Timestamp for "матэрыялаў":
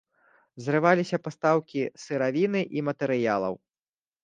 2.91-3.53